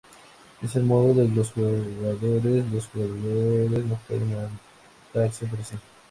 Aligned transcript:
En 0.63 0.69
el 0.73 0.83
modo 0.83 1.13
de 1.13 1.27
dos 1.27 1.51
jugadores, 1.51 2.71
los 2.71 2.87
jugadores 2.87 3.85
no 3.85 3.99
pueden 4.07 4.49
matarse 5.13 5.45
entre 5.45 5.63
sí. 5.63 5.75